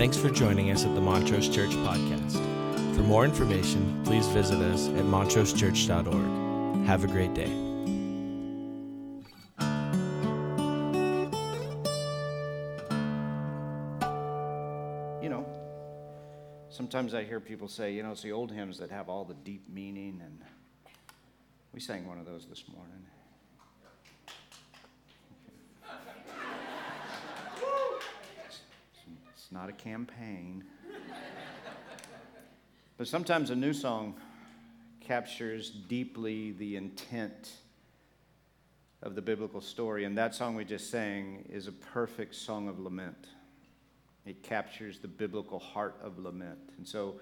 [0.00, 2.32] Thanks for joining us at the Montrose Church Podcast.
[2.96, 6.86] For more information, please visit us at montrosechurch.org.
[6.86, 7.50] Have a great day.
[15.22, 15.44] You know,
[16.70, 19.34] sometimes I hear people say, you know, it's the old hymns that have all the
[19.34, 20.40] deep meaning, and
[21.74, 23.04] we sang one of those this morning.
[29.52, 30.62] Not a campaign.
[32.96, 34.14] But sometimes a new song
[35.00, 37.50] captures deeply the intent
[39.02, 42.78] of the biblical story, and that song we just sang is a perfect song of
[42.78, 43.28] lament.
[44.24, 46.58] It captures the biblical heart of lament.
[46.76, 47.18] And so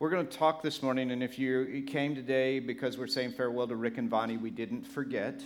[0.00, 3.68] we're going to talk this morning, and if you came today because we're saying farewell
[3.68, 5.42] to Rick and Bonnie, we didn't forget.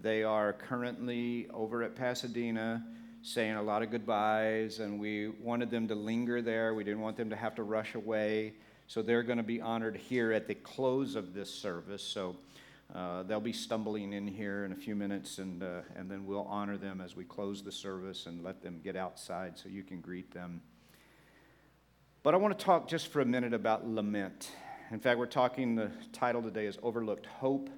[0.00, 2.84] They are currently over at Pasadena
[3.24, 6.74] saying a lot of goodbyes, and we wanted them to linger there.
[6.74, 8.52] We didn't want them to have to rush away.
[8.86, 12.02] So they're going to be honored here at the close of this service.
[12.02, 12.36] So
[12.94, 16.44] uh, they'll be stumbling in here in a few minutes, and, uh, and then we'll
[16.44, 20.02] honor them as we close the service and let them get outside so you can
[20.02, 20.60] greet them.
[22.22, 24.50] But I want to talk just for a minute about lament.
[24.90, 27.70] In fact, we're talking, the title today is Overlooked Hope.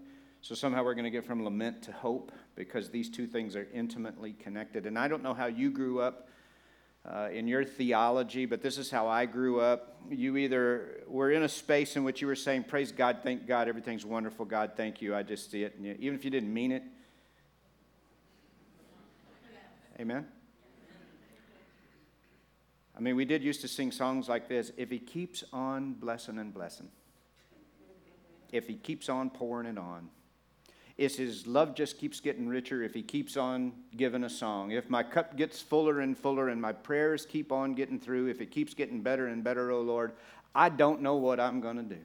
[0.42, 3.66] So somehow we're going to get from lament to hope because these two things are
[3.74, 4.86] intimately connected.
[4.86, 6.28] And I don't know how you grew up
[7.04, 10.00] uh, in your theology, but this is how I grew up.
[10.10, 13.68] You either were in a space in which you were saying, Praise God, thank God,
[13.68, 15.74] everything's wonderful, God, thank you, I just see it.
[15.76, 16.82] And you, even if you didn't mean it.
[20.00, 20.26] Amen?
[22.96, 26.38] I mean, we did used to sing songs like this If He keeps on blessing
[26.38, 26.88] and blessing,
[28.52, 30.08] if He keeps on pouring it on,
[30.98, 34.70] is his love just keeps getting richer if he keeps on giving a song.
[34.70, 38.40] If my cup gets fuller and fuller and my prayers keep on getting through, if
[38.40, 40.12] it keeps getting better and better, oh Lord,
[40.54, 42.00] I don't know what I'm going to do.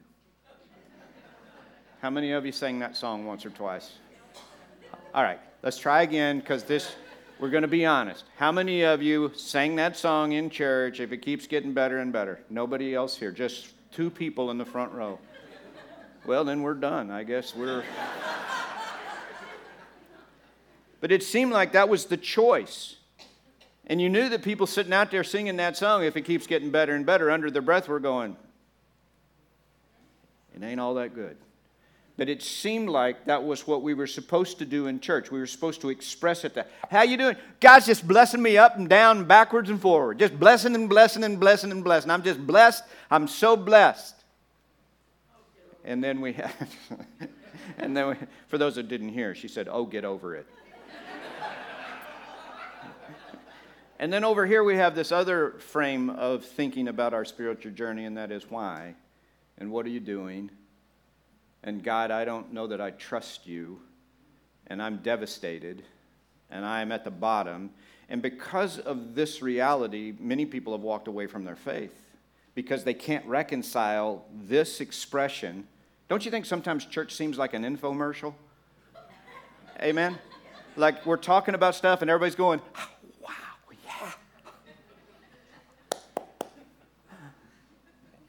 [2.02, 3.92] How many of you sang that song once or twice?
[5.14, 6.94] All right, let's try again because this,
[7.38, 8.24] we're going to be honest.
[8.36, 12.12] How many of you sang that song in church if it keeps getting better and
[12.12, 12.40] better?
[12.50, 15.18] Nobody else here, just two people in the front row.
[16.26, 17.10] Well, then we're done.
[17.10, 17.84] I guess we're.
[21.02, 22.94] But it seemed like that was the choice.
[23.88, 26.70] And you knew that people sitting out there singing that song, if it keeps getting
[26.70, 28.36] better and better, under their breath were going,
[30.54, 31.36] it ain't all that good.
[32.16, 35.32] But it seemed like that was what we were supposed to do in church.
[35.32, 36.54] We were supposed to express it.
[36.54, 37.34] That, How you doing?
[37.58, 40.20] God's just blessing me up and down, backwards and forward.
[40.20, 42.12] Just blessing and blessing and blessing and blessing.
[42.12, 42.84] I'm just blessed.
[43.10, 44.14] I'm so blessed.
[45.84, 46.52] And then we had,
[47.78, 48.14] and then we,
[48.46, 50.46] for those that didn't hear, she said, "Oh, get over it."
[54.02, 58.04] And then over here we have this other frame of thinking about our spiritual journey,
[58.04, 58.96] and that is why
[59.58, 60.50] and what are you doing?
[61.62, 63.78] And God, I don't know that I trust you,
[64.66, 65.84] and I'm devastated,
[66.50, 67.70] and I am at the bottom.
[68.08, 71.94] And because of this reality, many people have walked away from their faith
[72.56, 75.68] because they can't reconcile this expression.
[76.08, 78.34] Don't you think sometimes church seems like an infomercial?
[79.80, 80.18] Amen?
[80.74, 82.60] Like we're talking about stuff and everybody's going,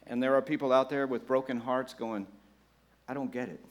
[0.06, 2.26] And there are people out there with broken hearts going,
[3.08, 3.64] I don't get it.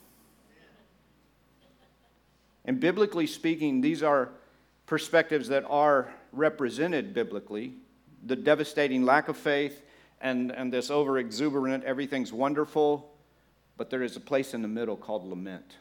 [2.66, 4.29] And biblically speaking, these are
[4.85, 7.73] perspectives that are represented biblically
[8.25, 9.81] the devastating lack of faith
[10.21, 13.11] and, and this over exuberant, everything's wonderful,
[13.77, 15.75] but there is a place in the middle called lament.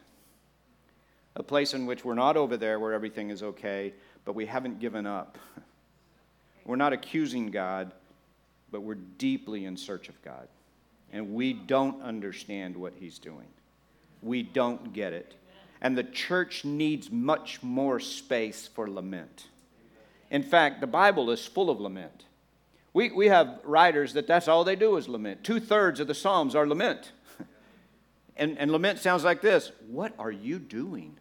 [1.37, 4.81] A place in which we're not over there where everything is okay, but we haven't
[4.81, 5.39] given up.
[6.65, 7.91] We're not accusing God,
[8.73, 10.49] but we're deeply in search of God.
[11.13, 13.47] And we don't understand what He's doing.
[14.23, 15.35] We don't get it.
[15.81, 19.49] And the church needs much more space for lament.
[20.31, 22.25] In fact, the Bible is full of lament.
[22.95, 25.45] We, we have writers that that's all they do is lament.
[25.45, 27.13] Two thirds of the Psalms are lament.
[28.37, 31.19] and, and lament sounds like this What are you doing?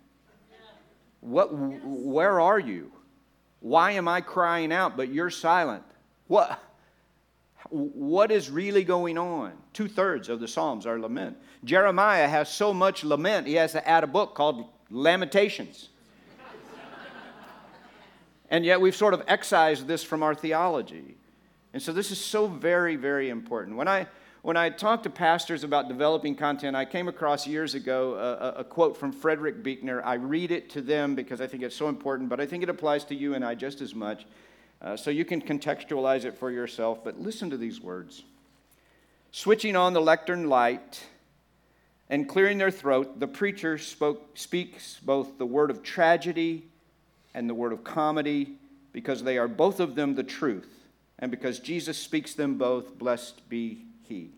[1.20, 2.92] What, where are you?
[3.60, 5.84] Why am I crying out, but you're silent?
[6.28, 6.60] What?
[7.72, 9.54] What is really going on.
[9.74, 11.38] Two thirds of the Psalms are lament.
[11.64, 15.90] Jeremiah has so much lament, he has to add a book called Lamentations.
[18.50, 21.16] and yet we've sort of excised this from our theology.
[21.74, 23.78] And so this is so very, very important.
[23.78, 24.08] When I,
[24.42, 28.64] when I talk to pastors about developing content, I came across years ago a, a,
[28.66, 30.04] quote from Frederick Buechner.
[30.04, 32.70] I read it to them because I think it's so important, but I think it
[32.70, 34.26] applies to you and I just as much.
[34.82, 38.24] Uh, so you can contextualize it for yourself, but listen to these words.
[39.32, 41.04] Switching on the lectern light
[42.10, 46.66] and clearing their throat, the preacher spoke, speaks both the word of tragedy
[47.34, 48.56] and the word of comedy
[48.92, 50.68] because they are both of them the truth.
[51.20, 54.32] And because Jesus speaks them both, blessed be he.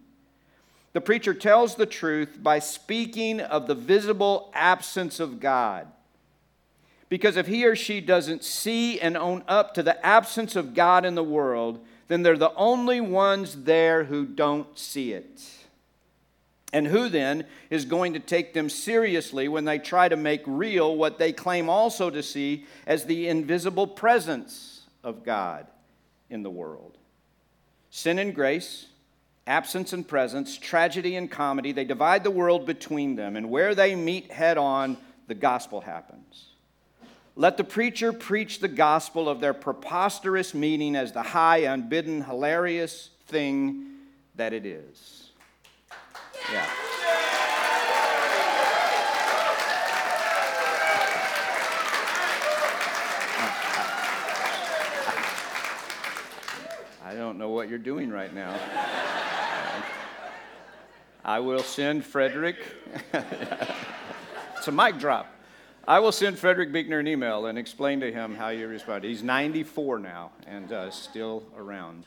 [0.92, 5.88] The preacher tells the truth by speaking of the visible absence of God.
[7.14, 11.06] Because if he or she doesn't see and own up to the absence of God
[11.06, 15.44] in the world, then they're the only ones there who don't see it.
[16.74, 20.96] And who then is going to take them seriously when they try to make real
[20.96, 25.68] what they claim also to see as the invisible presence of God
[26.32, 26.98] in the world?
[27.92, 28.88] Sin and grace,
[29.46, 33.36] absence and presence, tragedy and comedy, they divide the world between them.
[33.36, 36.48] And where they meet head on, the gospel happens.
[37.36, 43.10] Let the preacher preach the gospel of their preposterous meaning as the high, unbidden, hilarious
[43.26, 43.86] thing
[44.36, 45.32] that it is.
[46.52, 46.70] Yeah.
[57.04, 58.56] I don't know what you're doing right now.
[61.26, 62.58] I will send Frederick.
[63.14, 65.28] it's a mic drop.
[65.86, 69.10] I will send Frederick Buechner an email and explain to him how you responded.
[69.10, 72.06] He's 94 now and uh, still around.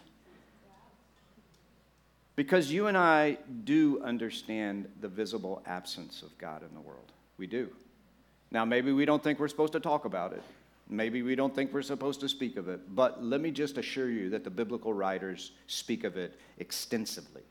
[2.36, 7.12] Because you and I do understand the visible absence of God in the world.
[7.36, 7.68] We do.
[8.50, 10.42] Now, maybe we don't think we're supposed to talk about it.
[10.88, 12.94] Maybe we don't think we're supposed to speak of it.
[12.94, 17.42] But let me just assure you that the biblical writers speak of it extensively.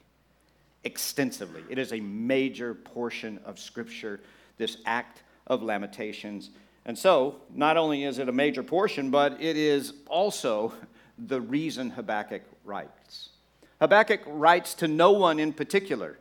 [0.85, 1.63] Extensively.
[1.69, 4.21] It is a major portion of Scripture,
[4.57, 6.49] this act of Lamentations.
[6.85, 10.73] And so, not only is it a major portion, but it is also
[11.17, 13.29] the reason Habakkuk writes.
[13.81, 16.17] Habakkuk writes to no one in particular.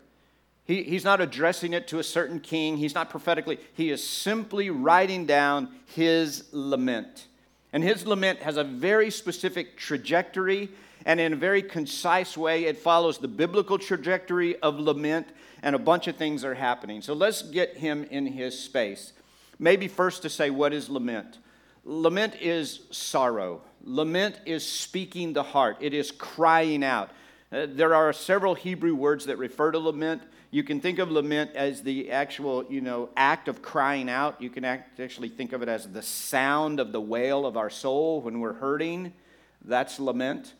[0.64, 2.76] He, he's not addressing it to a certain king.
[2.76, 3.58] He's not prophetically.
[3.74, 7.26] He is simply writing down his lament.
[7.72, 10.70] And his lament has a very specific trajectory,
[11.04, 15.28] and in a very concise way, it follows the biblical trajectory of lament,
[15.62, 17.02] and a bunch of things are happening.
[17.02, 19.12] So let's get him in his space.
[19.58, 21.38] Maybe first to say, what is lament?
[21.84, 23.60] Lament is sorrow.
[23.84, 27.10] Lament is speaking the heart, it is crying out.
[27.52, 30.22] Uh, there are several Hebrew words that refer to lament.
[30.50, 34.40] You can think of lament as the actual, you know, act of crying out.
[34.40, 37.70] You can act, actually think of it as the sound of the wail of our
[37.70, 39.12] soul when we're hurting.
[39.64, 40.54] That's lament.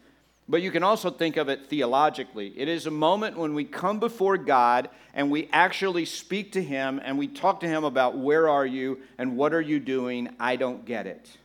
[0.49, 2.53] But you can also think of it theologically.
[2.57, 7.01] It is a moment when we come before God and we actually speak to Him
[7.03, 10.29] and we talk to Him about where are you and what are you doing?
[10.39, 11.39] I don't get it.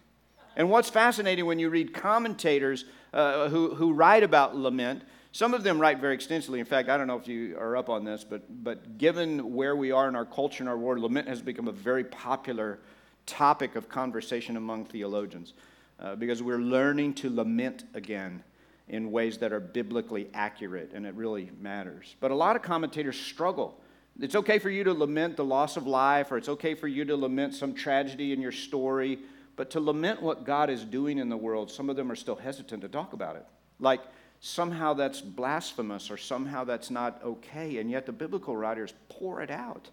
[0.58, 5.64] And what's fascinating when you read commentators uh, who, who write about lament, some of
[5.64, 6.60] them write very extensively.
[6.60, 9.78] In fact, I don't know if you are up on this, but, but given where
[9.78, 12.80] we are in our culture and our world, lament has become a very popular
[13.26, 15.54] topic of conversation among theologians
[16.02, 18.44] uh, because we're learning to lament again
[18.90, 22.16] in ways that are biblically accurate, and it really matters.
[22.20, 23.80] But a lot of commentators struggle.
[24.20, 27.06] It's okay for you to lament the loss of life, or it's okay for you
[27.06, 29.20] to lament some tragedy in your story,
[29.56, 32.36] but to lament what God is doing in the world, some of them are still
[32.36, 33.46] hesitant to talk about it.
[33.80, 34.02] Like
[34.40, 39.52] somehow that's blasphemous, or somehow that's not okay, and yet the biblical writers pour it
[39.52, 39.90] out.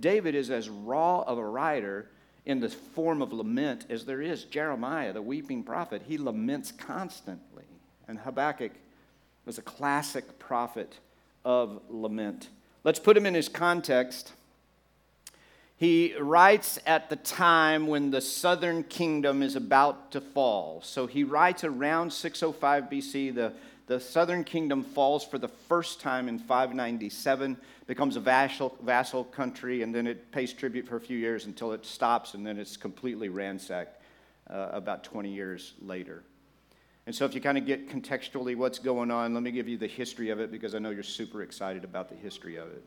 [0.00, 2.10] David is as raw of a writer
[2.44, 6.02] in the form of lament as there is Jeremiah, the weeping prophet.
[6.06, 7.64] He laments constantly.
[8.08, 8.72] And Habakkuk
[9.46, 10.98] was a classic prophet
[11.44, 12.48] of lament.
[12.84, 14.32] Let's put him in his context.
[15.76, 20.80] He writes at the time when the southern kingdom is about to fall.
[20.84, 23.34] So he writes around 605 BC.
[23.34, 23.52] The,
[23.88, 27.56] the southern kingdom falls for the first time in 597,
[27.86, 31.72] becomes a vassal, vassal country, and then it pays tribute for a few years until
[31.72, 34.00] it stops, and then it's completely ransacked
[34.48, 36.22] uh, about 20 years later.
[37.06, 39.76] And so, if you kind of get contextually what's going on, let me give you
[39.76, 42.84] the history of it because I know you're super excited about the history of it.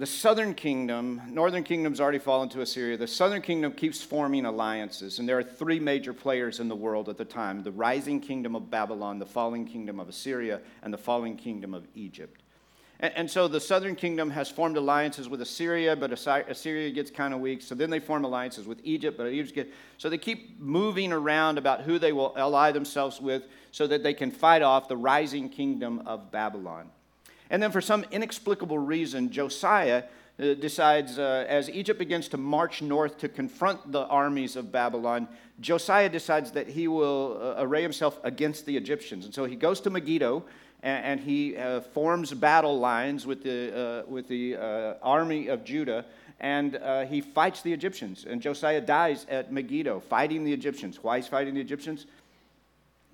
[0.00, 2.96] The southern kingdom, northern kingdom's already fallen to Assyria.
[2.96, 7.10] The southern kingdom keeps forming alliances, and there are three major players in the world
[7.10, 10.96] at the time the rising kingdom of Babylon, the falling kingdom of Assyria, and the
[10.96, 12.42] falling kingdom of Egypt.
[13.00, 17.34] And, and so the southern kingdom has formed alliances with Assyria, but Assyria gets kind
[17.34, 17.62] of weak.
[17.62, 19.70] So then they form alliances with Egypt, but Egypt gets.
[19.98, 24.14] So they keep moving around about who they will ally themselves with so that they
[24.14, 26.90] can fight off the rising kingdom of Babylon.
[27.50, 30.04] And then for some inexplicable reason, Josiah
[30.38, 35.26] uh, decides, uh, as Egypt begins to march north to confront the armies of Babylon,
[35.60, 39.24] Josiah decides that he will uh, array himself against the Egyptians.
[39.24, 40.44] And so he goes to Megiddo
[40.82, 45.64] and, and he uh, forms battle lines with the, uh, with the uh, army of
[45.64, 46.04] Judah
[46.42, 46.78] and
[47.10, 48.24] he fights the Egyptians.
[48.26, 50.98] And Josiah dies at Megiddo fighting the Egyptians.
[51.02, 52.06] Why he's fighting the Egyptians?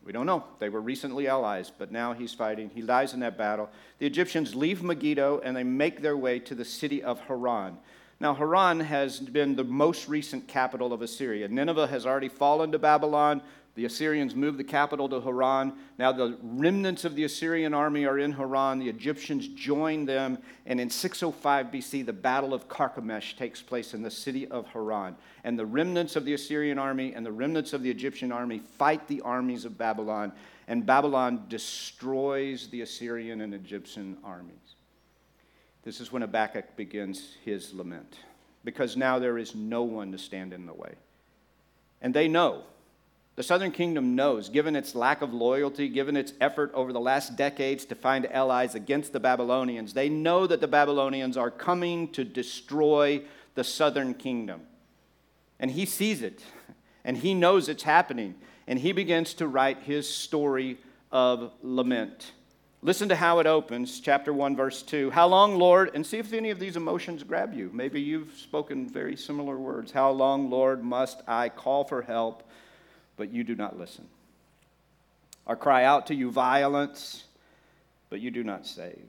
[0.06, 0.44] We don't know.
[0.60, 2.70] They were recently allies, but now he's fighting.
[2.72, 3.68] He dies in that battle.
[3.98, 7.76] The Egyptians leave Megiddo and they make their way to the city of Haran.
[8.20, 11.48] Now, Haran has been the most recent capital of Assyria.
[11.48, 13.42] Nineveh has already fallen to Babylon.
[13.76, 15.74] The Assyrians moved the capital to Haran.
[15.98, 18.78] Now, the remnants of the Assyrian army are in Haran.
[18.78, 20.38] The Egyptians join them.
[20.64, 25.14] And in 605 BC, the Battle of Carchemish takes place in the city of Haran.
[25.44, 29.06] And the remnants of the Assyrian army and the remnants of the Egyptian army fight
[29.08, 30.32] the armies of Babylon.
[30.68, 34.56] And Babylon destroys the Assyrian and Egyptian armies.
[35.82, 38.16] This is when Habakkuk begins his lament.
[38.64, 40.94] Because now there is no one to stand in the way.
[42.00, 42.64] And they know
[43.36, 47.36] the Southern Kingdom knows, given its lack of loyalty, given its effort over the last
[47.36, 52.24] decades to find allies against the Babylonians, they know that the Babylonians are coming to
[52.24, 53.22] destroy
[53.54, 54.62] the Southern Kingdom.
[55.60, 56.42] And he sees it,
[57.04, 58.34] and he knows it's happening,
[58.66, 60.78] and he begins to write his story
[61.12, 62.32] of lament.
[62.82, 65.10] Listen to how it opens, chapter 1, verse 2.
[65.10, 65.90] How long, Lord?
[65.94, 67.70] And see if any of these emotions grab you.
[67.72, 69.92] Maybe you've spoken very similar words.
[69.92, 72.45] How long, Lord, must I call for help?
[73.16, 74.06] But you do not listen.
[75.46, 77.24] Or cry out to you violence,
[78.10, 79.08] but you do not save.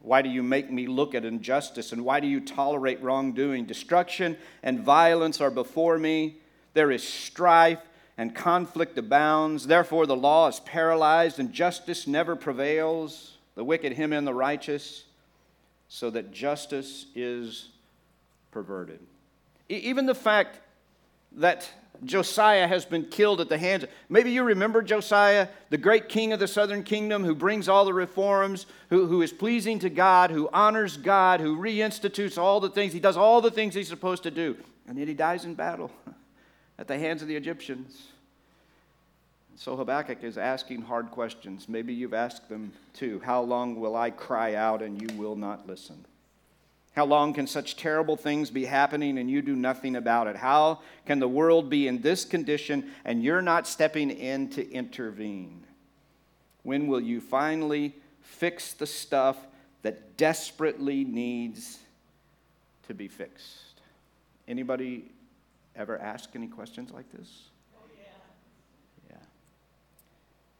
[0.00, 3.66] Why do you make me look at injustice, and why do you tolerate wrongdoing?
[3.66, 6.36] Destruction and violence are before me.
[6.74, 7.78] There is strife
[8.18, 9.66] and conflict abounds.
[9.66, 13.38] Therefore, the law is paralyzed, and justice never prevails.
[13.54, 15.04] The wicked him in the righteous,
[15.88, 17.68] so that justice is
[18.50, 19.00] perverted.
[19.68, 20.58] Even the fact
[21.36, 21.70] that
[22.04, 23.90] Josiah has been killed at the hands of.
[24.08, 27.94] Maybe you remember Josiah, the great king of the southern kingdom who brings all the
[27.94, 32.92] reforms, who, who is pleasing to God, who honors God, who reinstitutes all the things.
[32.92, 34.56] He does all the things he's supposed to do.
[34.88, 35.92] And yet he dies in battle
[36.78, 38.08] at the hands of the Egyptians.
[39.54, 41.68] So Habakkuk is asking hard questions.
[41.68, 43.20] Maybe you've asked them too.
[43.24, 46.04] How long will I cry out and you will not listen?
[46.94, 50.36] How long can such terrible things be happening and you do nothing about it?
[50.36, 55.64] How can the world be in this condition and you're not stepping in to intervene?
[56.62, 59.38] When will you finally fix the stuff
[59.80, 61.78] that desperately needs
[62.88, 63.80] to be fixed?
[64.46, 65.06] Anybody
[65.74, 67.44] ever ask any questions like this?
[67.74, 68.04] Oh, yeah.
[69.10, 69.16] Yeah.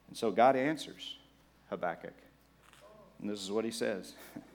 [0.09, 1.17] And so God answers
[1.69, 2.15] Habakkuk.
[3.21, 4.15] And this is what he says.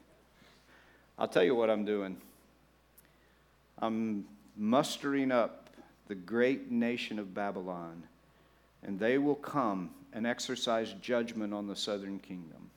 [1.18, 2.16] I'll tell you what I'm doing.
[3.78, 4.24] I'm
[4.56, 5.68] mustering up
[6.06, 8.04] the great nation of Babylon,
[8.82, 12.70] and they will come and exercise judgment on the southern kingdom.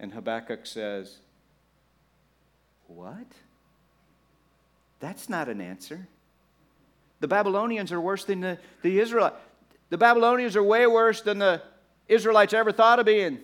[0.00, 1.18] And Habakkuk says,
[2.88, 3.26] What?
[5.00, 6.06] That's not an answer.
[7.20, 9.36] The Babylonians are worse than the, the Israelites.
[9.90, 11.62] The Babylonians are way worse than the
[12.08, 13.38] Israelites ever thought of being.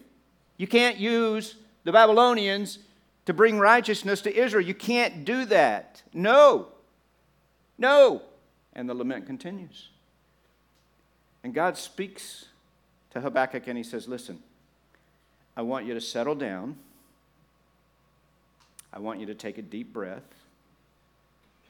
[0.57, 2.79] You can't use the Babylonians
[3.27, 4.65] to bring righteousness to Israel.
[4.65, 6.03] You can't do that.
[6.13, 6.69] No.
[7.79, 8.23] No.
[8.75, 9.89] And the lament continues.
[11.43, 12.47] And God speaks
[13.11, 14.39] to Habakkuk and he says, Listen,
[15.57, 16.77] I want you to settle down.
[18.93, 20.23] I want you to take a deep breath.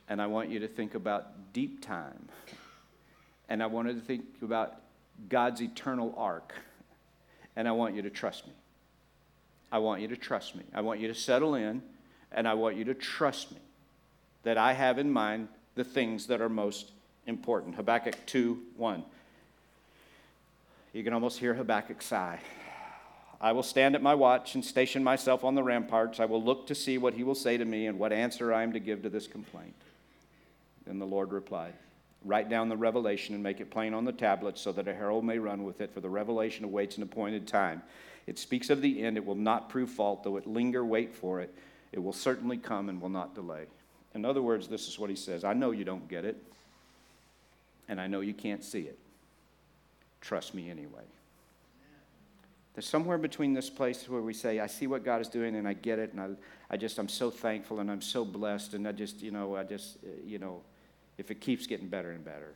[0.09, 2.29] And I want you to think about deep time.
[3.49, 4.77] And I want you to think about
[5.29, 6.55] God's eternal arc.
[7.57, 8.53] And I want you to trust me.
[9.73, 10.65] I want you to trust me.
[10.75, 11.83] I want you to settle in,
[12.33, 13.59] and I want you to trust me
[14.43, 16.91] that I have in mind the things that are most
[17.27, 17.77] important.
[17.77, 19.05] Habakkuk 2 1.
[20.93, 22.41] You can almost hear Habakkuk sigh.
[23.41, 26.21] I will stand at my watch and station myself on the ramparts.
[26.21, 28.63] I will look to see what he will say to me and what answer I
[28.63, 29.75] am to give to this complaint.
[30.87, 31.73] Then the Lord replied,
[32.25, 35.25] Write down the revelation and make it plain on the tablets so that a herald
[35.25, 37.83] may run with it, for the revelation awaits an appointed time.
[38.27, 39.17] It speaks of the end.
[39.17, 41.55] It will not prove fault, though it linger, wait for it.
[41.93, 43.65] It will certainly come and will not delay.
[44.15, 46.37] In other words, this is what he says I know you don't get it,
[47.89, 48.99] and I know you can't see it.
[50.21, 51.03] Trust me anyway.
[52.75, 55.67] There's somewhere between this place where we say, I see what God is doing and
[55.67, 56.29] I get it, and I,
[56.73, 59.65] I just, I'm so thankful and I'm so blessed, and I just, you know, I
[59.65, 60.61] just, you know,
[61.21, 62.55] if it keeps getting better and better,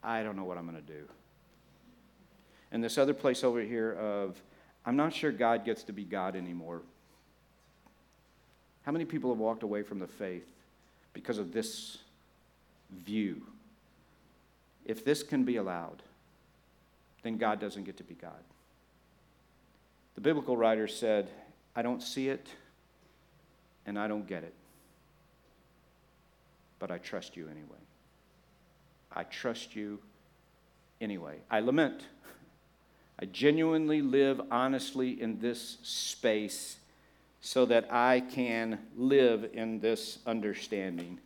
[0.00, 1.08] I don't know what I'm going to do.
[2.70, 4.40] And this other place over here of,
[4.86, 6.82] I'm not sure God gets to be God anymore.
[8.84, 10.46] How many people have walked away from the faith
[11.14, 11.98] because of this
[13.04, 13.42] view?
[14.84, 16.00] If this can be allowed,
[17.24, 18.32] then God doesn't get to be God.
[20.14, 21.28] The biblical writer said,
[21.74, 22.46] I don't see it
[23.84, 24.54] and I don't get it,
[26.84, 27.78] but I trust you anyway.
[29.10, 30.00] I trust you
[31.00, 31.38] anyway.
[31.50, 32.02] I lament.
[33.18, 36.76] I genuinely live honestly in this space
[37.40, 41.20] so that I can live in this understanding.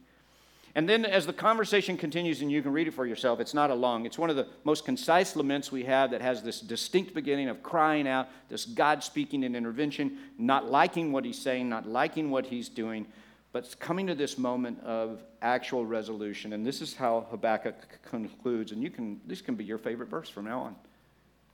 [0.76, 3.70] And then, as the conversation continues, and you can read it for yourself, it's not
[3.70, 7.14] a long, it's one of the most concise laments we have that has this distinct
[7.14, 11.88] beginning of crying out, this God speaking in intervention, not liking what he's saying, not
[11.88, 13.08] liking what he's doing,
[13.52, 16.52] but it's coming to this moment of actual resolution.
[16.52, 18.72] And this is how Habakkuk concludes.
[18.72, 20.76] And you can, this can be your favorite verse from now on.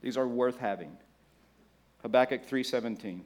[0.01, 0.97] These are worth having.
[2.03, 3.21] Habakkuk 3:17.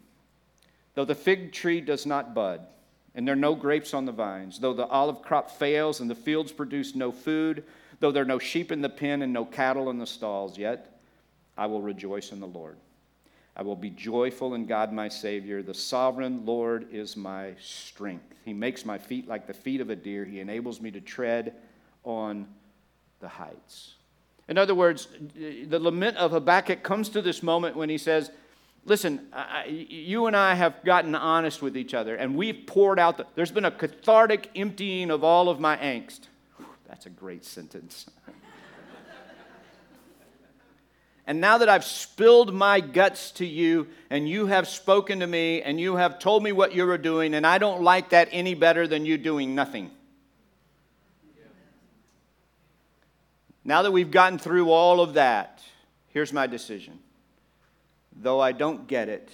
[0.95, 2.67] Though the fig tree does not bud,
[3.15, 6.15] and there are no grapes on the vines, though the olive crop fails and the
[6.15, 7.65] fields produce no food,
[8.01, 11.01] though there are no sheep in the pen and no cattle in the stalls, yet
[11.57, 12.77] I will rejoice in the Lord.
[13.59, 15.65] I will be joyful in God my Savior.
[15.65, 18.37] The sovereign Lord is my strength.
[18.45, 20.25] He makes my feet like the feet of a deer.
[20.25, 21.57] He enables me to tread
[22.05, 22.47] on
[23.19, 23.95] the heights.
[24.49, 28.31] In other words, the lament of Habakkuk comes to this moment when he says,
[28.85, 33.19] Listen, I, you and I have gotten honest with each other, and we've poured out,
[33.19, 36.21] the, there's been a cathartic emptying of all of my angst.
[36.57, 38.07] Whew, that's a great sentence.
[41.29, 45.61] And now that I've spilled my guts to you, and you have spoken to me,
[45.61, 48.55] and you have told me what you were doing, and I don't like that any
[48.55, 49.91] better than you doing nothing.
[53.63, 55.63] Now that we've gotten through all of that,
[56.09, 56.99] here's my decision
[58.21, 59.31] though I don't get it,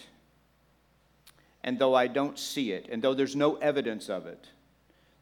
[1.62, 4.48] and though I don't see it, and though there's no evidence of it,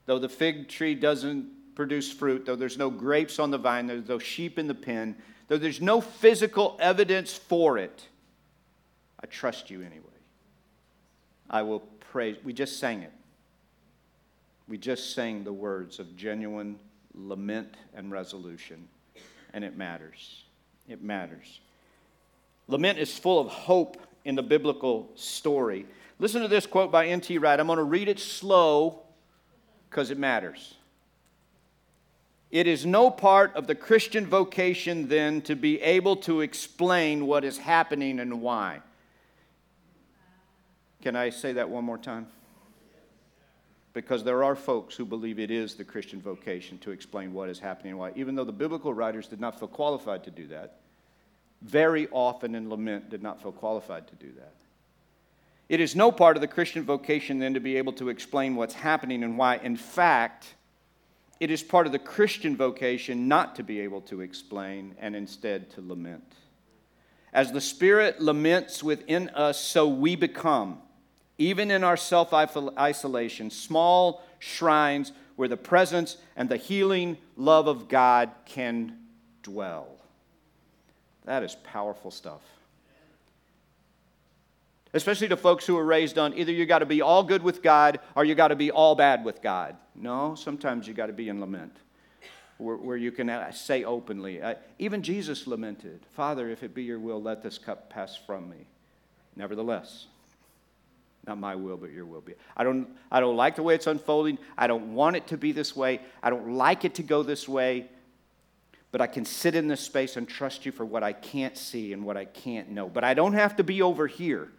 [0.07, 4.19] though the fig tree doesn't produce fruit, though there's no grapes on the vine, no
[4.19, 5.14] sheep in the pen,
[5.52, 8.08] though there's no physical evidence for it,
[9.23, 10.00] I trust you anyway.
[11.50, 12.38] I will praise.
[12.43, 13.12] We just sang it.
[14.67, 16.78] We just sang the words of genuine
[17.15, 18.88] lament and resolution,
[19.52, 20.45] and it matters.
[20.88, 21.60] It matters.
[22.67, 25.84] Lament is full of hope in the biblical story.
[26.19, 27.36] Listen to this quote by N.T.
[27.36, 27.60] Wright.
[27.60, 29.02] I'm going to read it slow
[29.91, 30.76] because it matters.
[32.52, 37.45] It is no part of the Christian vocation then to be able to explain what
[37.45, 38.80] is happening and why.
[41.02, 42.28] Can I say that one more time?
[43.95, 47.58] Because there are folks who believe it is the Christian vocation to explain what is
[47.58, 50.76] happening and why, even though the biblical writers did not feel qualified to do that
[51.62, 54.54] very often in lament did not feel qualified to do that.
[55.69, 58.75] It is no part of the Christian vocation then to be able to explain what's
[58.75, 59.56] happening and why.
[59.58, 60.54] In fact,
[61.43, 65.69] it is part of the Christian vocation not to be able to explain and instead
[65.71, 66.37] to lament.
[67.33, 70.78] As the Spirit laments within us, so we become,
[71.39, 77.89] even in our self isolation, small shrines where the presence and the healing love of
[77.89, 78.99] God can
[79.43, 79.89] dwell.
[81.25, 82.43] That is powerful stuff.
[84.95, 87.63] Especially to folks who are raised on either you got to be all good with
[87.63, 89.76] God or you got to be all bad with God.
[89.95, 91.75] No, sometimes you got to be in lament
[92.59, 94.43] where, where you can uh, say openly.
[94.43, 98.50] Uh, even Jesus lamented, Father, if it be your will, let this cup pass from
[98.50, 98.67] me.
[99.35, 100.07] Nevertheless,
[101.26, 102.35] not my will, but your will be.
[102.55, 104.39] I don't, I don't like the way it's unfolding.
[104.59, 106.00] I don't want it to be this way.
[106.23, 107.89] I don't like it to go this way
[108.93, 111.95] but I can sit in this space and trust you for what I can't see
[111.95, 112.91] and what I can't know.
[112.91, 114.52] But I don't have to be over here.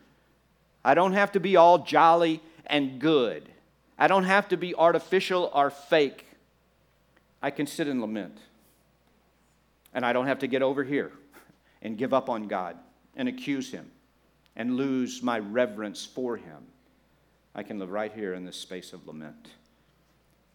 [0.84, 3.48] I don't have to be all jolly and good.
[3.98, 6.26] I don't have to be artificial or fake.
[7.42, 8.38] I can sit and lament.
[9.94, 11.12] And I don't have to get over here
[11.82, 12.78] and give up on God
[13.16, 13.92] and accuse Him
[14.56, 16.64] and lose my reverence for Him.
[17.56, 19.50] I can live right here in this space of lament.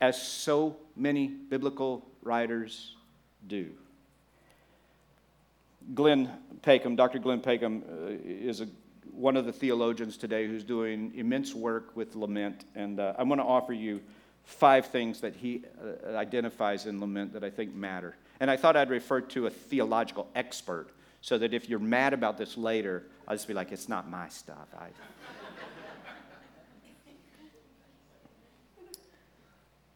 [0.01, 2.95] As so many biblical writers
[3.47, 3.71] do.
[5.95, 6.31] Glenn
[6.63, 7.19] Peckham, Dr.
[7.19, 8.69] Glenn Peckham, uh, is a,
[9.19, 12.65] one of the theologians today who's doing immense work with lament.
[12.75, 14.01] And uh, I'm going to offer you
[14.45, 18.17] five things that he uh, identifies in lament that I think matter.
[18.41, 20.89] And I thought I'd refer to a theological expert
[21.21, 24.29] so that if you're mad about this later, I'll just be like, it's not my
[24.29, 24.69] stuff.
[24.79, 24.87] I...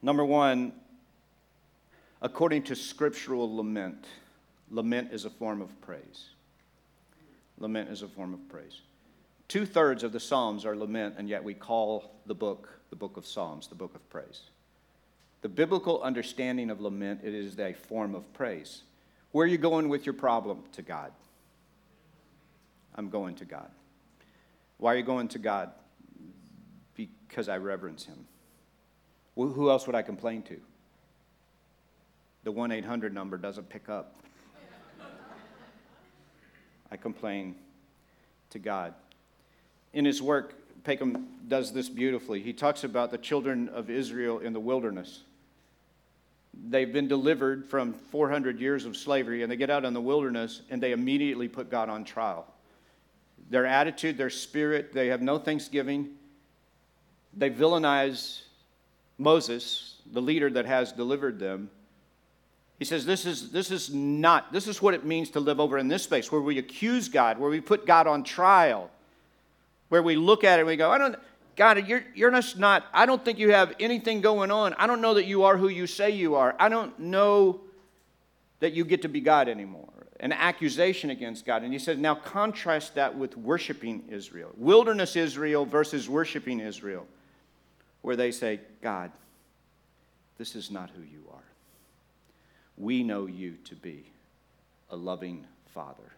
[0.02, 0.72] Number one,
[2.22, 4.06] According to scriptural lament,
[4.70, 6.30] lament is a form of praise.
[7.58, 8.80] Lament is a form of praise.
[9.52, 13.18] Two thirds of the Psalms are lament, and yet we call the book the book
[13.18, 14.44] of Psalms, the book of praise.
[15.42, 18.80] The biblical understanding of lament it is a form of praise.
[19.30, 20.62] Where are you going with your problem?
[20.72, 21.12] To God.
[22.94, 23.68] I'm going to God.
[24.78, 25.72] Why are you going to God?
[26.94, 28.26] Because I reverence Him.
[29.36, 30.58] Who else would I complain to?
[32.44, 34.18] The 1 800 number doesn't pick up.
[36.90, 37.56] I complain
[38.48, 38.94] to God.
[39.92, 42.42] In his work, Peckham does this beautifully.
[42.42, 45.22] He talks about the children of Israel in the wilderness.
[46.68, 50.62] They've been delivered from 400 years of slavery, and they get out in the wilderness
[50.70, 52.46] and they immediately put God on trial.
[53.50, 56.10] Their attitude, their spirit, they have no thanksgiving.
[57.34, 58.42] They villainize
[59.18, 61.70] Moses, the leader that has delivered them.
[62.78, 65.78] He says, this is, this is not, this is what it means to live over
[65.78, 68.90] in this space where we accuse God, where we put God on trial,
[69.92, 71.16] where we look at it and we go, I don't,
[71.54, 74.72] God, you're, you're just not, I don't think you have anything going on.
[74.78, 76.56] I don't know that you are who you say you are.
[76.58, 77.60] I don't know
[78.60, 79.90] that you get to be God anymore.
[80.18, 81.62] An accusation against God.
[81.62, 84.52] And he says, now contrast that with worshiping Israel.
[84.56, 87.06] Wilderness Israel versus worshiping Israel
[88.00, 89.12] where they say, God,
[90.38, 91.44] this is not who you are.
[92.78, 94.04] We know you to be
[94.88, 96.12] a loving Father.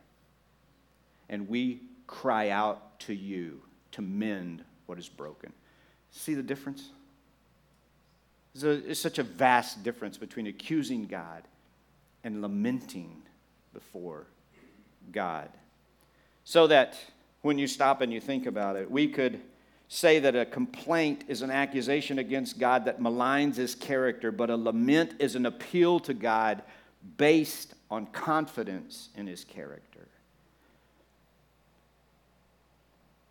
[1.28, 3.60] And we cry out to you
[3.92, 5.52] to mend what is broken.
[6.10, 6.90] See the difference?
[8.54, 11.42] It's such a vast difference between accusing God
[12.22, 13.22] and lamenting
[13.72, 14.26] before
[15.12, 15.48] God.
[16.44, 16.96] So that
[17.42, 19.40] when you stop and you think about it, we could
[19.88, 24.56] say that a complaint is an accusation against God that maligns his character, but a
[24.56, 26.62] lament is an appeal to God
[27.16, 29.93] based on confidence in his character.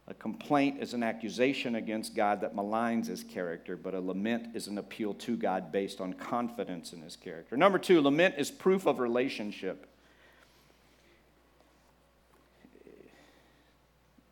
[0.07, 4.67] A complaint is an accusation against God that maligns his character, but a lament is
[4.67, 7.55] an appeal to God based on confidence in his character.
[7.55, 9.87] Number two, lament is proof of relationship.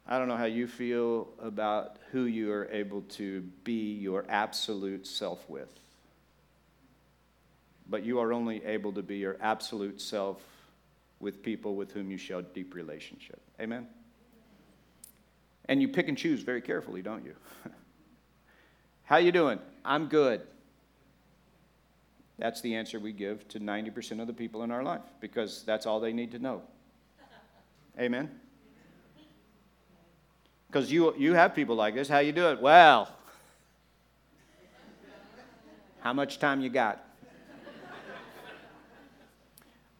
[0.05, 5.07] I don't know how you feel about who you are able to be your absolute
[5.07, 5.69] self with.
[7.89, 10.41] But you are only able to be your absolute self
[11.21, 13.39] with people with whom you share deep relationship.
[13.61, 13.87] Amen?
[15.71, 17.33] And you pick and choose very carefully, don't you?
[19.03, 19.57] how you doing?
[19.85, 20.41] I'm good.
[22.37, 25.85] That's the answer we give to 90% of the people in our life because that's
[25.85, 26.61] all they need to know.
[27.97, 28.29] Amen?
[30.67, 32.09] Because you, you have people like this.
[32.09, 32.59] How you do it?
[32.59, 33.07] Well,
[36.01, 37.01] how much time you got?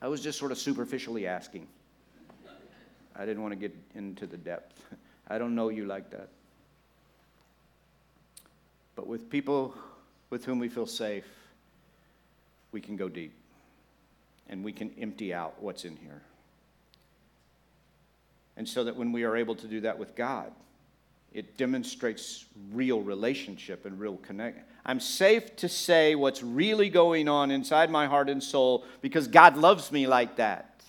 [0.01, 1.65] I was just sort of superficially asking.
[3.15, 4.84] I didn't want to get into the depth.
[5.32, 6.28] I don't know you like that.
[8.98, 9.74] But with people
[10.30, 11.26] with whom we feel safe,
[12.74, 13.34] we can go deep
[14.50, 16.22] and we can empty out what's in here.
[18.58, 20.52] And so that when we are able to do that with God,
[21.34, 24.70] it demonstrates real relationship and real connect.
[24.86, 29.56] I'm safe to say what's really going on inside my heart and soul because God
[29.56, 30.82] loves me like that.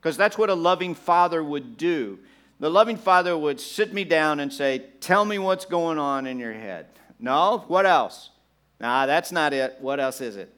[0.00, 2.20] Because that's what a loving father would do.
[2.60, 6.38] The loving father would sit me down and say, Tell me what's going on in
[6.38, 6.86] your head.
[7.18, 7.64] No?
[7.68, 8.30] What else?
[8.80, 9.76] Nah, that's not it.
[9.80, 10.52] What else is it?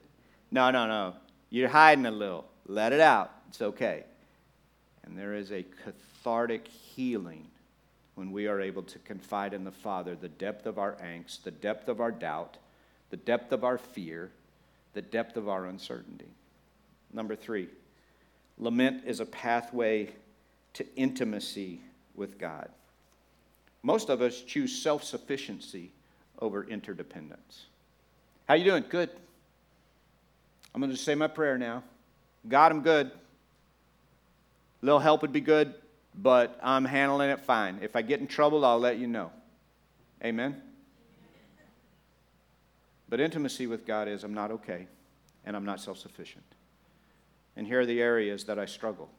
[0.50, 1.14] No, no, no.
[1.50, 2.46] You're hiding a little.
[2.66, 3.32] Let it out.
[3.48, 4.04] It's okay.
[5.04, 7.46] And there is a cathartic healing
[8.16, 11.50] when we are able to confide in the Father the depth of our angst, the
[11.50, 12.56] depth of our doubt,
[13.10, 14.30] the depth of our fear,
[14.94, 16.28] the depth of our uncertainty.
[17.12, 17.68] Number three,
[18.58, 20.10] lament is a pathway
[20.76, 21.80] to intimacy
[22.14, 22.68] with God.
[23.82, 25.92] Most of us choose self-sufficiency
[26.40, 27.66] over interdependence.
[28.48, 28.84] How you doing?
[28.88, 29.10] Good.
[30.74, 31.82] I'm going to say my prayer now.
[32.48, 33.06] God, I'm good.
[33.06, 35.74] A little help would be good
[36.16, 37.78] but I'm handling it fine.
[37.82, 39.30] If I get in trouble, I'll let you know.
[40.24, 40.60] Amen?
[43.08, 44.88] But intimacy with God is I'm not okay
[45.44, 46.44] and I'm not self sufficient.
[47.56, 49.10] And here are the areas that I struggle.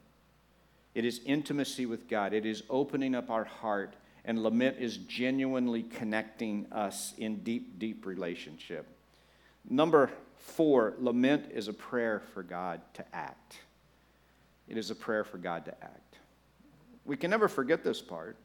[0.95, 3.95] It is intimacy with God, it is opening up our heart,
[4.26, 8.88] and lament is genuinely connecting us in deep, deep relationship.
[9.69, 13.60] Number four, lament is a prayer for God to act.
[14.67, 16.17] It is a prayer for God to act.
[17.06, 18.38] We can never forget this part.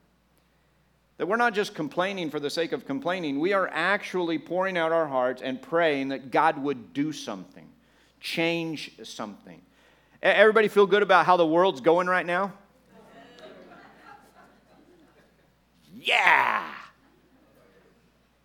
[1.18, 4.92] That we're not just complaining for the sake of complaining, we are actually pouring out
[4.92, 7.68] our hearts and praying that God would do something,
[8.20, 9.60] change something.
[10.22, 12.52] Everybody feel good about how the world's going right now?
[15.94, 16.64] Yeah!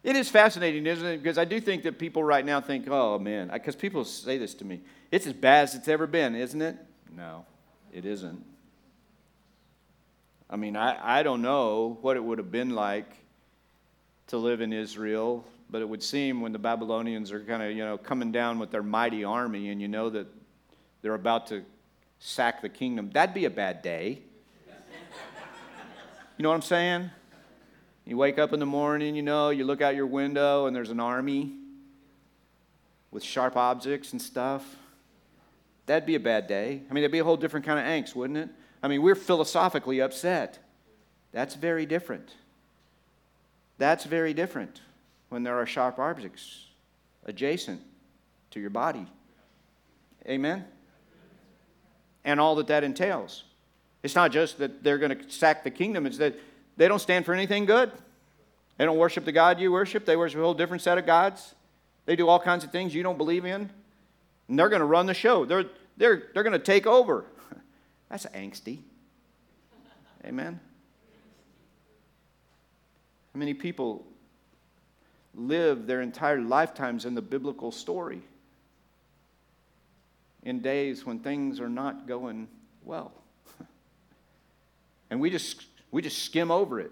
[0.03, 1.17] It is fascinating, isn't it?
[1.21, 4.53] Because I do think that people right now think, oh man, because people say this
[4.55, 6.77] to me, it's as bad as it's ever been, isn't it?
[7.15, 7.45] No,
[7.91, 8.43] it isn't.
[10.49, 13.09] I mean, I, I don't know what it would have been like
[14.27, 17.83] to live in Israel, but it would seem when the Babylonians are kind of, you
[17.83, 20.27] know, coming down with their mighty army and you know that
[21.01, 21.63] they're about to
[22.19, 24.21] sack the kingdom, that'd be a bad day.
[26.37, 27.09] you know what I'm saying?
[28.05, 30.89] You wake up in the morning, you know, you look out your window and there's
[30.89, 31.53] an army
[33.11, 34.63] with sharp objects and stuff.
[35.85, 36.81] That'd be a bad day.
[36.89, 38.49] I mean, that'd be a whole different kind of angst, wouldn't it?
[38.81, 40.59] I mean, we're philosophically upset.
[41.31, 42.33] That's very different.
[43.77, 44.81] That's very different
[45.29, 46.67] when there are sharp objects
[47.25, 47.81] adjacent
[48.51, 49.05] to your body.
[50.27, 50.65] Amen?
[52.27, 53.45] And all that that entails.
[54.03, 56.35] It's not just that they're going to sack the kingdom, it's that
[56.75, 57.91] they don't stand for anything good.
[58.77, 61.55] They don't worship the God you worship, they worship a whole different set of gods.
[62.05, 63.69] They do all kinds of things you don't believe in.
[64.47, 65.45] And they're going to run the show.
[65.45, 65.65] They're,
[65.97, 67.25] they're, they're going to take over.
[68.09, 68.79] That's angsty.
[70.25, 70.59] Amen?
[73.33, 74.05] How many people
[75.33, 78.21] live their entire lifetimes in the biblical story
[80.47, 82.47] in days when things are not going
[82.83, 83.11] well?
[85.09, 86.91] And we just, we just skim over it.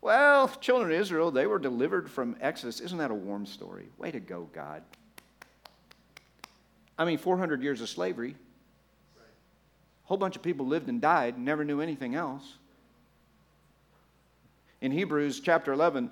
[0.00, 2.80] Well, children of Israel, they were delivered from Exodus.
[2.80, 3.88] Isn't that a warm story?
[3.98, 4.82] Way to go, God.
[6.98, 8.34] I mean, 400 years of slavery.
[9.16, 12.56] A whole bunch of people lived and died, never knew anything else.
[14.80, 16.10] In Hebrews chapter 11,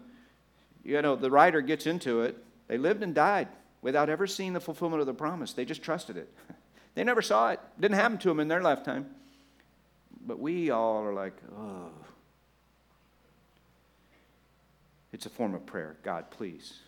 [0.84, 2.36] you know, the writer gets into it.
[2.68, 3.48] They lived and died
[3.82, 5.52] without ever seeing the fulfillment of the promise.
[5.52, 6.32] They just trusted it.
[6.96, 7.60] They never saw it.
[7.78, 9.06] Didn't happen to them in their lifetime.
[10.26, 11.92] But we all are like, oh.
[15.12, 15.96] It's a form of prayer.
[16.02, 16.80] God, please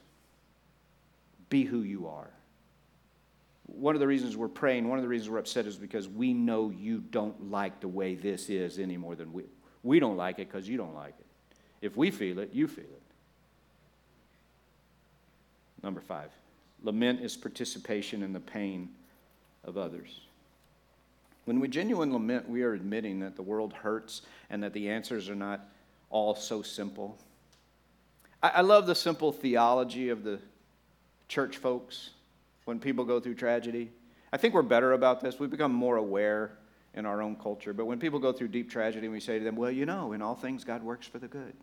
[1.48, 2.30] be who you are.
[3.66, 6.32] One of the reasons we're praying, one of the reasons we're upset is because we
[6.32, 9.44] know you don't like the way this is any more than we.
[9.82, 11.26] We don't like it because you don't like it.
[11.80, 13.02] If we feel it, you feel it.
[15.82, 16.30] Number five,
[16.82, 18.90] lament is participation in the pain
[19.64, 20.20] of others.
[21.44, 25.28] When we genuine lament, we are admitting that the world hurts and that the answers
[25.28, 25.68] are not
[26.10, 27.18] all so simple.
[28.42, 30.38] I, I love the simple theology of the
[31.28, 32.10] church folks
[32.64, 33.90] when people go through tragedy.
[34.32, 35.38] I think we're better about this.
[35.38, 36.52] We've become more aware
[36.94, 37.72] in our own culture.
[37.72, 40.22] But when people go through deep tragedy, we say to them, Well, you know, in
[40.22, 41.54] all things, God works for the good.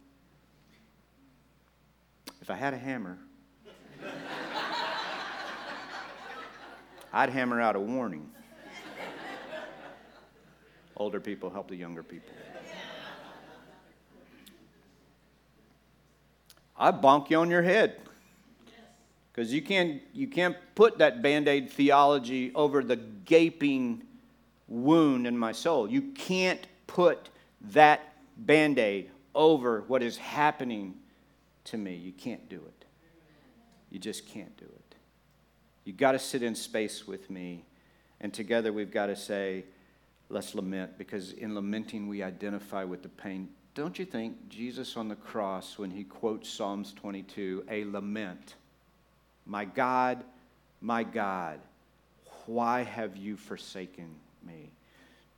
[2.41, 3.17] If I had a hammer,
[7.12, 8.30] I'd hammer out a warning.
[10.98, 12.34] Older people help the younger people.
[16.78, 18.00] I bonk you on your head.
[19.32, 24.04] Because you can't, you can't put that band aid theology over the gaping
[24.67, 25.89] wound in my soul.
[25.89, 27.30] You can't put
[27.72, 30.95] that band aid over what is happening
[31.65, 31.95] to me.
[31.95, 32.86] You can't do it.
[33.89, 34.88] You just can't do it.
[35.89, 37.65] You've got to sit in space with me,
[38.21, 39.63] and together we've got to say,
[40.30, 43.49] let's lament, because in lamenting we identify with the pain.
[43.73, 48.54] Don't you think Jesus on the cross, when he quotes Psalms 22, a lament,
[49.47, 50.23] My God,
[50.80, 51.60] my God,
[52.45, 54.13] why have you forsaken
[54.45, 54.69] me?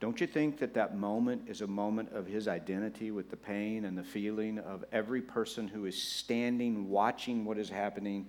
[0.02, 3.86] Don't you think that that moment is a moment of his identity with the pain
[3.86, 8.26] and the feeling of every person who is standing, watching what is happening,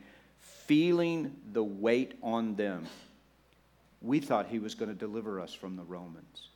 [0.72, 2.86] feeling the weight on them?
[4.00, 6.48] We thought he was going to deliver us from the Romans.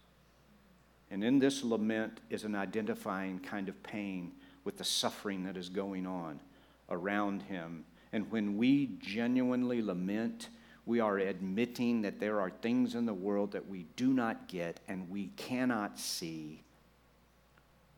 [1.11, 4.33] And in this lament is an identifying kind of pain
[4.64, 6.40] with the suffering that is going on
[6.88, 7.85] around him.
[8.11, 10.48] And when we genuinely lament,
[10.87, 14.81] we are admitting that there are things in the world that we do not get
[14.88, 16.62] and we cannot see,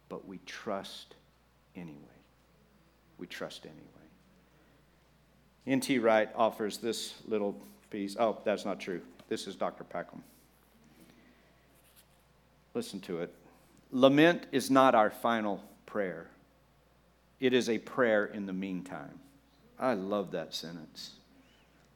[0.08, 1.14] but we trust
[1.76, 1.94] anyway.
[3.18, 3.97] We trust anyway.
[5.68, 5.98] N.T.
[5.98, 7.54] Wright offers this little
[7.90, 8.16] piece.
[8.18, 9.02] Oh, that's not true.
[9.28, 9.84] This is Dr.
[9.84, 10.24] Peckham.
[12.72, 13.34] Listen to it.
[13.92, 16.28] Lament is not our final prayer,
[17.40, 19.20] it is a prayer in the meantime.
[19.78, 21.12] I love that sentence.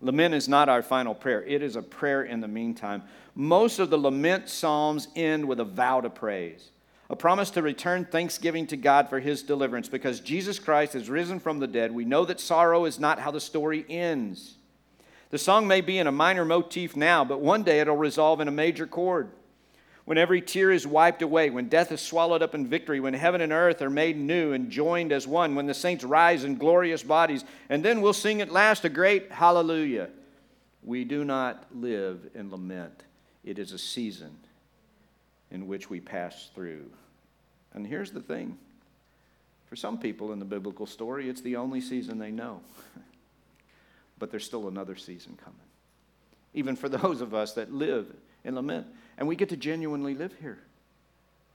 [0.00, 3.02] Lament is not our final prayer, it is a prayer in the meantime.
[3.34, 6.70] Most of the lament psalms end with a vow to praise,
[7.12, 9.86] a promise to return thanksgiving to God for his deliverance.
[9.86, 13.30] Because Jesus Christ has risen from the dead, we know that sorrow is not how
[13.30, 14.56] the story ends.
[15.28, 18.48] The song may be in a minor motif now, but one day it'll resolve in
[18.48, 19.30] a major chord.
[20.04, 23.40] when every tear is wiped away, when death is swallowed up in victory, when heaven
[23.40, 27.02] and earth are made new and joined as one, when the saints rise in glorious
[27.02, 30.08] bodies, and then we'll sing at last a great hallelujah.
[30.82, 33.04] We do not live in lament,
[33.44, 34.36] it is a season
[35.50, 36.90] in which we pass through.
[37.74, 38.58] And here's the thing
[39.66, 42.60] for some people in the biblical story, it's the only season they know.
[44.18, 45.58] but there's still another season coming.
[46.52, 48.06] Even for those of us that live
[48.44, 48.86] in lament.
[49.16, 50.58] And we get to genuinely live here.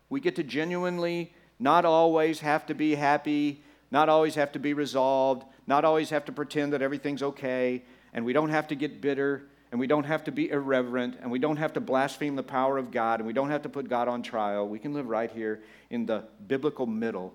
[0.10, 4.74] We get to genuinely not always have to be happy, not always have to be
[4.74, 9.02] resolved, not always have to pretend that everything's okay, and we don't have to get
[9.02, 12.44] bitter, and we don't have to be irreverent, and we don't have to blaspheme the
[12.44, 14.68] power of God, and we don't have to put God on trial.
[14.68, 17.34] We can live right here in the biblical middle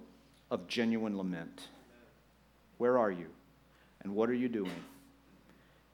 [0.51, 1.69] of genuine lament.
[2.79, 3.27] Where are you?
[4.03, 4.71] And what are you doing?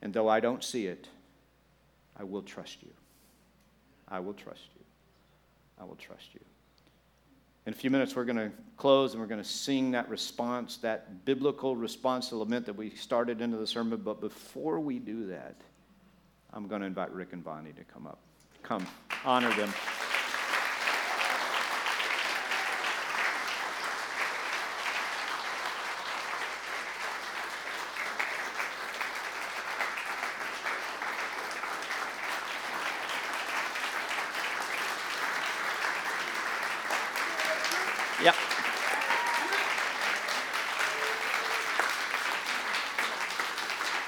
[0.01, 1.09] And though I don't see it,
[2.17, 2.91] I will trust you.
[4.09, 4.85] I will trust you.
[5.81, 6.41] I will trust you.
[7.67, 10.79] In a few minutes, we're going to close and we're going to sing that response,
[10.79, 14.01] that biblical response to lament that we started into the sermon.
[14.03, 15.57] But before we do that,
[16.53, 18.19] I'm going to invite Rick and Bonnie to come up.
[18.63, 18.87] Come,
[19.25, 19.73] honor them.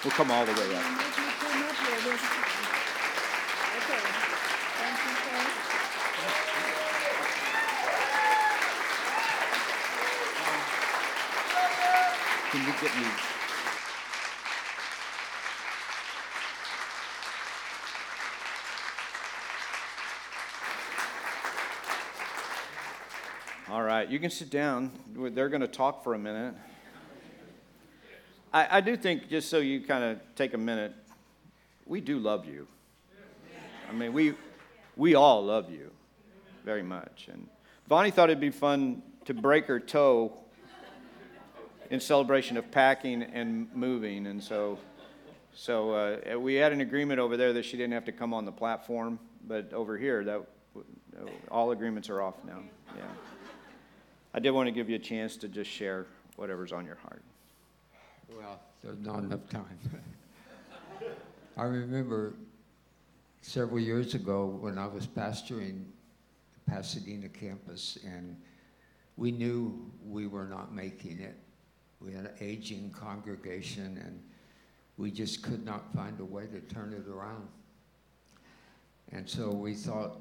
[0.02, 0.82] We'll come all the way up.
[12.50, 12.66] Can
[13.00, 13.06] you?
[23.70, 24.90] All right, you can sit down.
[25.14, 26.54] They're going to talk for a minute.
[28.52, 30.92] I, I do think, just so you kind of take a minute,
[31.86, 32.66] we do love you.
[33.88, 34.34] I mean, we,
[34.96, 35.90] we all love you
[36.64, 37.28] very much.
[37.32, 37.48] And
[37.86, 40.36] Bonnie thought it'd be fun to break her toe
[41.90, 44.26] in celebration of packing and moving.
[44.28, 44.78] And so,
[45.52, 48.44] so uh, we had an agreement over there that she didn't have to come on
[48.44, 50.46] the platform, but over here, that
[51.50, 52.60] all agreements are off now.
[52.96, 53.02] Yeah.
[54.32, 57.22] I did want to give you a chance to just share whatever's on your heart.
[58.36, 59.78] Well, there's not enough time.
[61.56, 62.34] I remember
[63.42, 65.82] several years ago when I was pastoring
[66.54, 68.36] the Pasadena campus, and
[69.16, 71.36] we knew we were not making it.
[72.00, 74.22] We had an aging congregation, and
[74.96, 77.48] we just could not find a way to turn it around.
[79.12, 80.20] And so we thought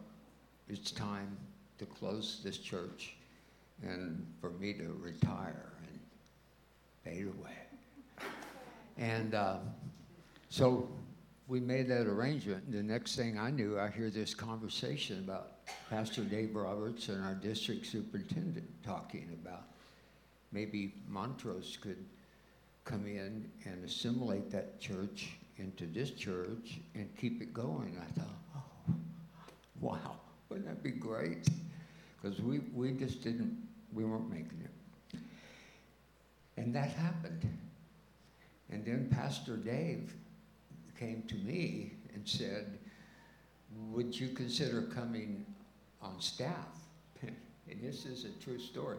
[0.68, 1.38] it's time
[1.78, 3.16] to close this church
[3.84, 6.00] and for me to retire and
[7.04, 8.30] fade away.
[8.98, 9.58] And uh,
[10.50, 10.90] so
[11.48, 12.66] we made that arrangement.
[12.66, 17.24] And The next thing I knew, I hear this conversation about Pastor Dave Roberts and
[17.24, 19.64] our district superintendent talking about
[20.52, 22.04] maybe Montrose could
[22.86, 28.00] come in and assimilate that church into this church and keep it going.
[28.02, 28.94] I thought, oh,
[29.80, 30.16] wow,
[30.50, 31.48] wouldn't that be great?
[32.22, 33.56] Because we, we just didn't,
[33.94, 35.20] we weren't making it.
[36.58, 37.48] And that happened.
[38.72, 40.14] And then Pastor Dave
[41.00, 42.78] came to me and said,
[43.92, 45.46] Would you consider coming
[46.02, 46.68] on staff?
[47.22, 48.98] and this is a true story.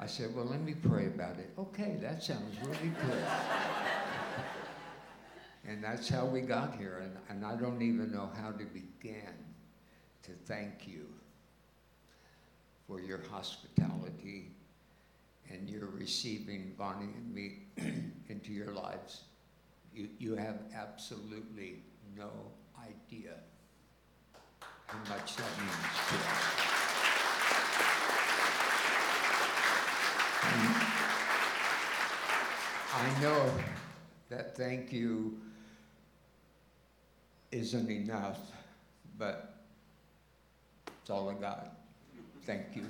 [0.00, 1.50] I said, Well, let me pray about it.
[1.58, 3.24] Okay, that sounds really good.
[5.66, 7.02] and that's how we got here.
[7.02, 9.34] And, and I don't even know how to begin
[10.22, 11.06] to thank you
[12.86, 14.52] for your hospitality
[15.50, 17.58] and you're receiving Bonnie and me
[18.28, 19.22] into your lives,
[19.94, 21.82] you, you have absolutely
[22.16, 22.30] no
[22.80, 23.34] idea
[24.86, 26.87] how much that means to us.
[32.94, 33.50] I know
[34.28, 35.38] that thank you
[37.50, 38.38] isn't enough,
[39.18, 39.54] but
[41.00, 41.76] it's all I got.
[42.44, 42.84] Thank you.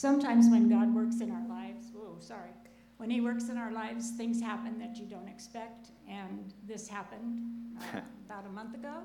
[0.00, 2.52] sometimes when God works in our lives, oh, sorry,
[2.96, 5.88] when He works in our lives, things happen that you don't expect.
[6.08, 9.02] And this happened uh, about a month ago.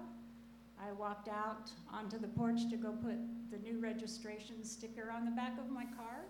[0.81, 3.17] I walked out onto the porch to go put
[3.51, 6.25] the new registration sticker on the back of my car,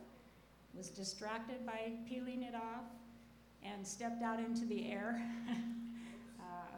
[0.74, 2.86] was distracted by peeling it off,
[3.64, 5.22] and stepped out into the air.
[6.40, 6.78] uh,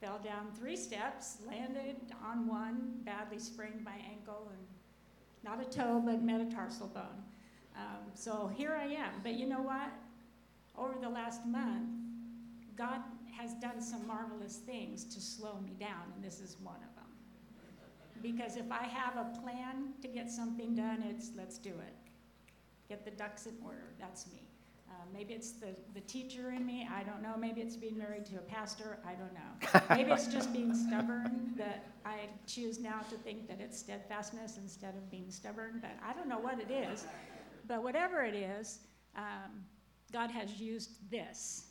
[0.00, 4.66] fell down three steps, landed on one, badly sprained my ankle, and
[5.44, 7.22] not a toe, but metatarsal bone.
[7.76, 9.12] Um, so here I am.
[9.22, 9.92] But you know what?
[10.76, 11.88] Over the last month,
[12.76, 13.00] God
[13.36, 16.87] has done some marvelous things to slow me down, and this is one of.
[18.22, 21.94] Because if I have a plan to get something done, it's let's do it.
[22.88, 23.92] Get the ducks in order.
[23.98, 24.48] That's me.
[24.90, 26.88] Uh, maybe it's the, the teacher in me.
[26.90, 27.34] I don't know.
[27.38, 28.98] Maybe it's being married to a pastor.
[29.06, 29.80] I don't know.
[29.94, 34.94] Maybe it's just being stubborn that I choose now to think that it's steadfastness instead
[34.96, 35.80] of being stubborn.
[35.82, 37.04] But I don't know what it is.
[37.66, 38.78] But whatever it is,
[39.14, 39.64] um,
[40.10, 41.66] God has used this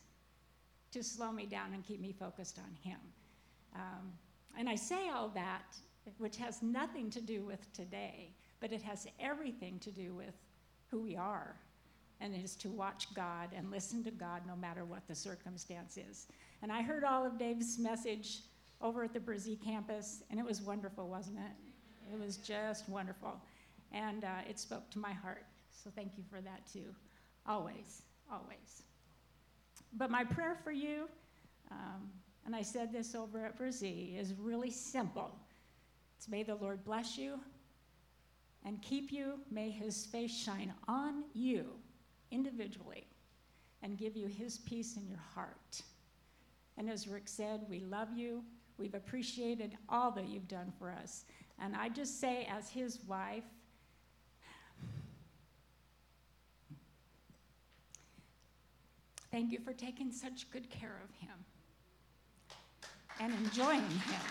[0.91, 2.99] to slow me down and keep me focused on Him.
[3.75, 4.13] Um,
[4.57, 5.75] and I say all that,
[6.17, 10.35] which has nothing to do with today, but it has everything to do with
[10.89, 11.55] who we are.
[12.19, 15.97] And it is to watch God and listen to God no matter what the circumstance
[15.97, 16.27] is.
[16.61, 18.39] And I heard all of Dave's message
[18.81, 22.13] over at the Brazee campus, and it was wonderful, wasn't it?
[22.13, 23.39] It was just wonderful.
[23.91, 25.45] And uh, it spoke to my heart.
[25.71, 26.93] So thank you for that too.
[27.45, 28.01] Always,
[28.31, 28.83] always.
[29.93, 31.07] But my prayer for you,
[31.71, 32.09] um,
[32.45, 35.31] and I said this over at Brazee, is really simple.
[36.17, 37.39] It's may the Lord bless you
[38.65, 39.39] and keep you.
[39.51, 41.67] May his face shine on you
[42.31, 43.05] individually
[43.83, 45.81] and give you his peace in your heart.
[46.77, 48.43] And as Rick said, we love you.
[48.77, 51.25] We've appreciated all that you've done for us.
[51.59, 53.43] And I just say, as his wife,
[59.31, 61.37] thank you for taking such good care of him
[63.19, 64.25] and enjoying him.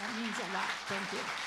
[0.00, 0.70] That means a lot.
[0.88, 1.46] Thank you.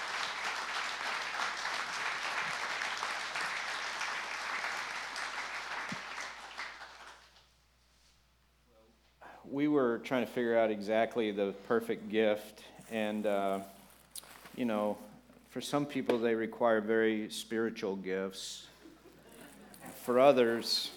[9.52, 12.64] we were trying to figure out exactly the perfect gift.
[12.92, 13.60] And, uh,
[14.56, 14.98] you know,
[15.50, 18.68] for some people, they require very spiritual gifts.
[20.04, 20.92] For others,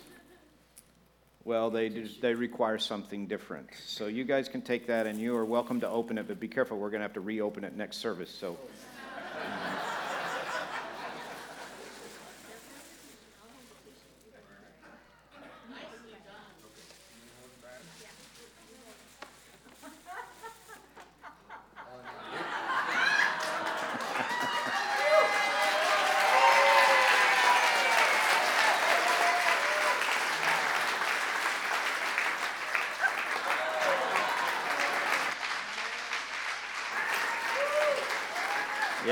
[1.45, 3.69] well, they, do, they require something different.
[3.87, 6.49] So you guys can take that, and you are welcome to open it, but be
[6.49, 8.31] careful, we're going to have to reopen it next service.
[8.31, 8.57] So.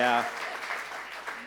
[0.00, 0.24] Yeah.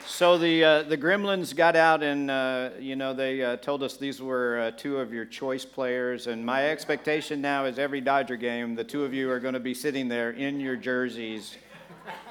[0.05, 3.97] So the, uh, the Gremlins got out and, uh, you know, they uh, told us
[3.97, 6.27] these were uh, two of your choice players.
[6.27, 9.59] And my expectation now is every Dodger game, the two of you are going to
[9.59, 11.57] be sitting there in your jerseys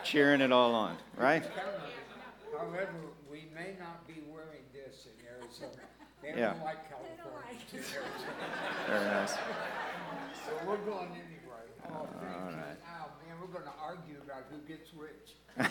[0.04, 1.42] cheering it all on, right?
[2.56, 2.88] However,
[3.28, 5.82] we may not be wearing this in Arizona.
[6.22, 6.52] They Yeah.
[6.52, 7.84] don't like California.
[8.86, 9.32] Very nice.
[9.32, 11.66] So we're going anyway.
[11.90, 12.62] Oh, thank you.
[12.86, 15.31] Oh, man, we're gonna argue about who gets which.
[15.59, 15.66] All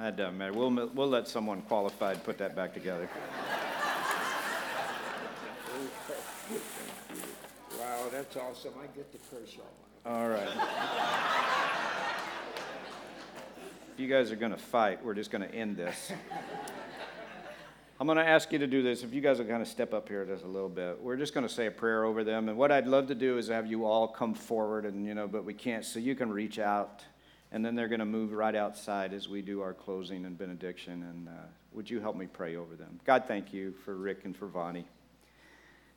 [0.00, 0.16] that?
[0.16, 0.52] Doesn't matter.
[0.52, 3.08] We'll, we'll let someone qualified put that back together.
[7.78, 8.72] Wow, that's awesome.
[8.82, 9.62] I get the Kershaw
[10.04, 10.14] one.
[10.14, 10.48] All right.
[13.92, 16.12] If you guys are going to fight, we're just going to end this.
[18.00, 19.02] I'm going to ask you to do this.
[19.02, 21.34] If you guys will kind of step up here just a little bit, we're just
[21.34, 22.48] going to say a prayer over them.
[22.48, 25.28] And what I'd love to do is have you all come forward, and you know,
[25.28, 27.04] but we can't, so you can reach out,
[27.52, 31.02] and then they're going to move right outside as we do our closing and benediction.
[31.02, 31.32] And uh,
[31.74, 32.98] would you help me pray over them?
[33.04, 34.86] God, thank you for Rick and for Bonnie.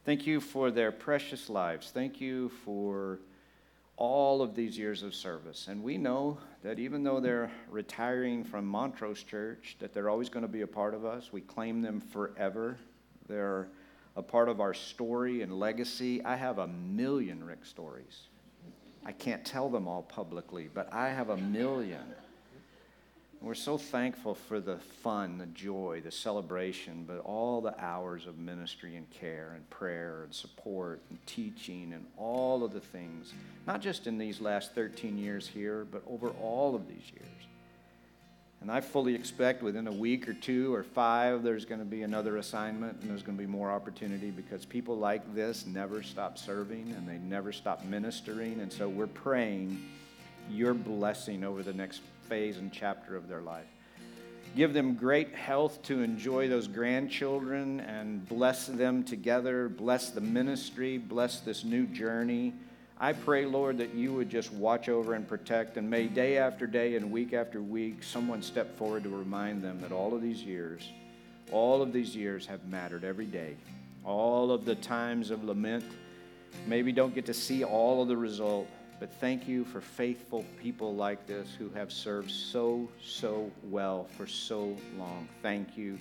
[0.04, 1.89] Thank you for their precious lives.
[1.91, 3.20] Thank you for
[3.95, 5.70] all of these years of service.
[5.70, 10.43] And we know that even though they're retiring from Montrose Church, that they're always going
[10.43, 11.32] to be a part of us.
[11.34, 12.78] We claim them forever.
[13.28, 13.68] They're
[14.16, 16.24] a part of our story and legacy.
[16.24, 18.28] I have a million Rick stories.
[19.05, 22.03] I can't tell them all publicly, but I have a million.
[23.44, 28.38] We're so thankful for the fun, the joy, the celebration, but all the hours of
[28.38, 33.34] ministry and care and prayer and support and teaching and all of the things,
[33.68, 37.28] not just in these last 13 years here, but over all of these years.
[38.62, 42.04] And I fully expect within a week or two or five, there's going to be
[42.04, 46.38] another assignment and there's going to be more opportunity because people like this never stop
[46.38, 48.62] serving and they never stop ministering.
[48.62, 49.84] And so we're praying
[50.50, 53.67] your blessing over the next phase and chapter of their life.
[54.55, 59.67] Give them great health to enjoy those grandchildren and bless them together.
[59.67, 60.99] Bless the ministry.
[60.99, 62.53] Bless this new journey.
[62.99, 65.78] I pray, Lord, that you would just watch over and protect.
[65.78, 69.82] And may day after day and week after week, someone step forward to remind them
[69.82, 70.88] that all of these years,
[71.51, 73.55] all of these years have mattered every day.
[74.05, 75.84] All of the times of lament,
[76.67, 78.67] maybe don't get to see all of the result,
[79.00, 84.28] but thank you for faithful people like this who have served so, so well for
[84.28, 85.28] so long.
[85.41, 86.00] Thank you.